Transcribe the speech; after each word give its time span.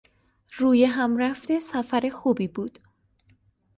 رویهم 0.57 1.17
رفته 1.17 1.59
سفر 1.59 2.09
خوبی 2.09 2.47
بود. 2.47 2.79